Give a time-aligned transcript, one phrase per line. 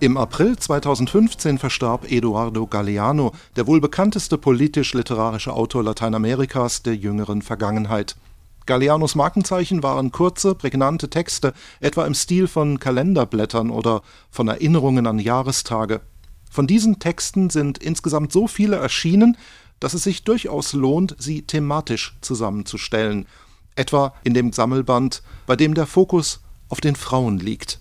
[0.00, 8.14] Im April 2015 verstarb Eduardo Galeano, der wohl bekannteste politisch-literarische Autor Lateinamerikas der jüngeren Vergangenheit.
[8.64, 15.18] Galeanos Markenzeichen waren kurze, prägnante Texte, etwa im Stil von Kalenderblättern oder von Erinnerungen an
[15.18, 16.00] Jahrestage.
[16.48, 19.36] Von diesen Texten sind insgesamt so viele erschienen,
[19.80, 23.26] dass es sich durchaus lohnt, sie thematisch zusammenzustellen,
[23.74, 26.38] etwa in dem Sammelband, bei dem der Fokus
[26.68, 27.80] auf den Frauen liegt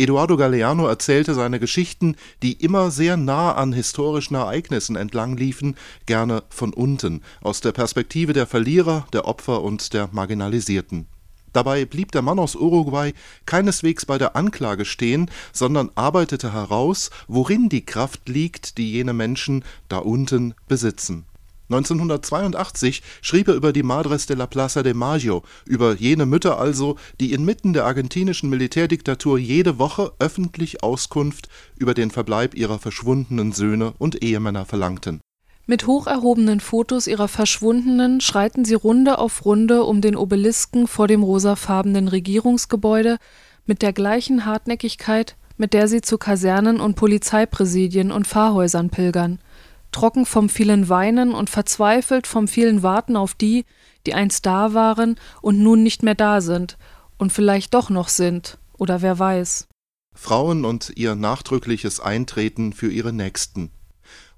[0.00, 2.14] Eduardo Galeano erzählte seine Geschichten,
[2.44, 5.74] die immer sehr nah an historischen Ereignissen entlang liefen,
[6.06, 11.08] gerne von unten, aus der Perspektive der Verlierer, der Opfer und der Marginalisierten.
[11.52, 13.12] Dabei blieb der Mann aus Uruguay
[13.44, 19.64] keineswegs bei der Anklage stehen, sondern arbeitete heraus, worin die Kraft liegt, die jene Menschen
[19.88, 21.27] da unten besitzen
[21.70, 26.96] 1982 schrieb er über die Madres de la Plaza de Mayo, über jene Mütter also,
[27.20, 33.92] die inmitten der argentinischen Militärdiktatur jede Woche öffentlich Auskunft über den Verbleib ihrer verschwundenen Söhne
[33.98, 35.20] und Ehemänner verlangten.
[35.66, 41.06] Mit hoch erhobenen Fotos ihrer Verschwundenen schreiten sie Runde auf Runde um den Obelisken vor
[41.06, 43.18] dem rosafarbenen Regierungsgebäude
[43.66, 49.40] mit der gleichen Hartnäckigkeit, mit der sie zu Kasernen und Polizeipräsidien und Pfarrhäusern pilgern
[49.92, 53.64] trocken vom vielen Weinen und verzweifelt vom vielen Warten auf die,
[54.06, 56.78] die einst da waren und nun nicht mehr da sind
[57.18, 59.68] und vielleicht doch noch sind, oder wer weiß.
[60.14, 63.70] Frauen und ihr nachdrückliches Eintreten für ihre Nächsten.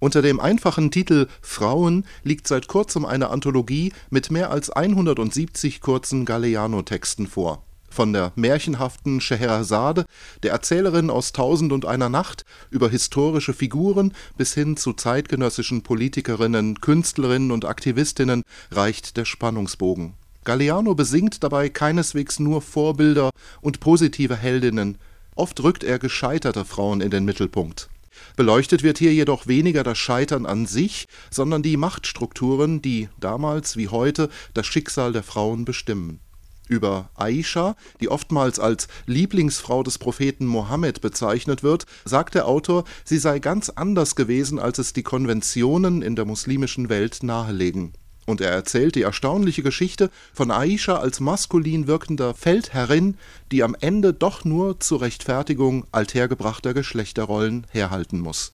[0.00, 6.24] Unter dem einfachen Titel Frauen liegt seit kurzem eine Anthologie mit mehr als 170 kurzen
[6.24, 10.04] Galeano-Texten vor von der märchenhaften Scheherazade,
[10.42, 16.80] der Erzählerin aus Tausend und einer Nacht, über historische Figuren bis hin zu zeitgenössischen Politikerinnen,
[16.80, 20.14] Künstlerinnen und Aktivistinnen reicht der Spannungsbogen.
[20.44, 24.98] Galeano besingt dabei keineswegs nur Vorbilder und positive Heldinnen,
[25.34, 27.88] oft rückt er gescheiterte Frauen in den Mittelpunkt.
[28.36, 33.88] Beleuchtet wird hier jedoch weniger das Scheitern an sich, sondern die Machtstrukturen, die damals wie
[33.88, 36.20] heute das Schicksal der Frauen bestimmen
[36.68, 43.18] über Aisha, die oftmals als Lieblingsfrau des Propheten Mohammed bezeichnet wird, sagt der Autor, sie
[43.18, 47.92] sei ganz anders gewesen, als es die Konventionen in der muslimischen Welt nahelegen.
[48.26, 53.16] Und er erzählt die erstaunliche Geschichte von Aisha als maskulin wirkender Feldherrin,
[53.50, 58.52] die am Ende doch nur zur Rechtfertigung althergebrachter Geschlechterrollen herhalten muss.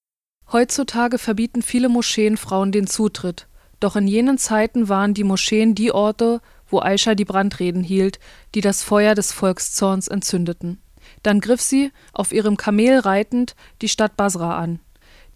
[0.52, 3.48] Heutzutage verbieten viele Moscheen Frauen den Zutritt.
[3.80, 6.40] Doch in jenen Zeiten waren die Moscheen die Orte,
[6.74, 8.18] wo Aischa die Brandreden hielt,
[8.56, 10.80] die das Feuer des Volkszorns entzündeten.
[11.22, 14.80] Dann griff sie, auf ihrem Kamel reitend, die Stadt Basra an.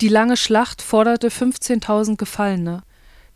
[0.00, 2.82] Die lange Schlacht forderte 15.000 Gefallene.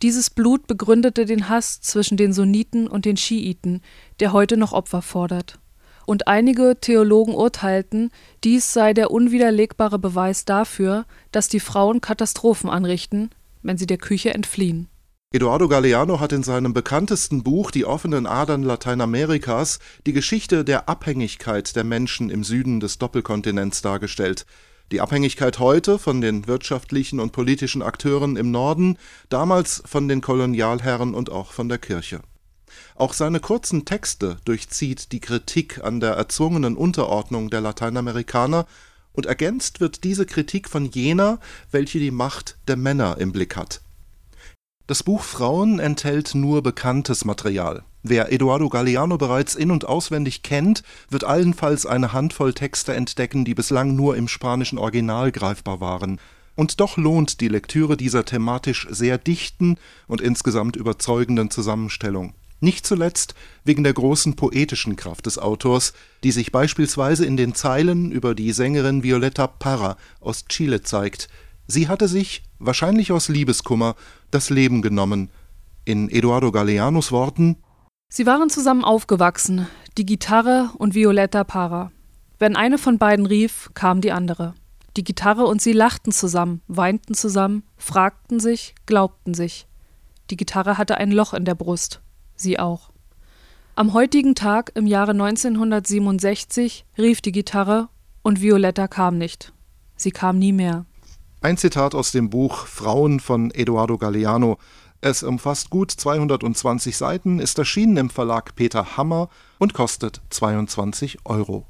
[0.01, 3.81] Dieses Blut begründete den Hass zwischen den Sunniten und den Schiiten,
[4.19, 5.59] der heute noch Opfer fordert.
[6.05, 8.11] Und einige Theologen urteilten,
[8.43, 13.29] dies sei der unwiderlegbare Beweis dafür, dass die Frauen Katastrophen anrichten,
[13.61, 14.89] wenn sie der Küche entfliehen
[15.35, 21.75] Eduardo Galeano hat in seinem bekanntesten Buch Die offenen Adern Lateinamerikas die Geschichte der Abhängigkeit
[21.75, 24.45] der Menschen im Süden des Doppelkontinents dargestellt.
[24.91, 28.99] Die Abhängigkeit heute von den wirtschaftlichen und politischen Akteuren im Norden,
[29.29, 32.21] damals von den Kolonialherren und auch von der Kirche.
[32.93, 38.67] Auch seine kurzen Texte durchzieht die Kritik an der erzwungenen Unterordnung der Lateinamerikaner
[39.13, 41.39] und ergänzt wird diese Kritik von jener,
[41.71, 43.81] welche die Macht der Männer im Blick hat
[44.87, 47.83] das Buch Frauen enthält nur bekanntes Material.
[48.03, 53.55] Wer Eduardo Galeano bereits in und auswendig kennt, wird allenfalls eine Handvoll Texte entdecken, die
[53.55, 56.19] bislang nur im spanischen Original greifbar waren.
[56.55, 59.77] Und doch lohnt die Lektüre dieser thematisch sehr dichten
[60.07, 62.33] und insgesamt überzeugenden Zusammenstellung.
[62.59, 68.11] Nicht zuletzt wegen der großen poetischen Kraft des Autors, die sich beispielsweise in den Zeilen
[68.11, 71.29] über die Sängerin Violeta Parra aus Chile zeigt,
[71.65, 73.95] Sie hatte sich, wahrscheinlich aus Liebeskummer,
[74.33, 75.29] das Leben genommen.
[75.85, 77.57] In Eduardo Galeanos Worten
[78.09, 79.67] Sie waren zusammen aufgewachsen,
[79.97, 81.91] die Gitarre und Violetta Para.
[82.37, 84.53] Wenn eine von beiden rief, kam die andere.
[84.95, 89.65] Die Gitarre und sie lachten zusammen, weinten zusammen, fragten sich, glaubten sich.
[90.29, 92.01] Die Gitarre hatte ein Loch in der Brust,
[92.35, 92.91] sie auch.
[93.75, 97.89] Am heutigen Tag im Jahre 1967 rief die Gitarre
[98.21, 99.53] und Violetta kam nicht.
[99.95, 100.85] Sie kam nie mehr.
[101.43, 104.59] Ein Zitat aus dem Buch Frauen von Eduardo Galeano.
[105.01, 109.27] Es umfasst gut 220 Seiten, ist erschienen im Verlag Peter Hammer
[109.59, 111.67] und kostet 22 Euro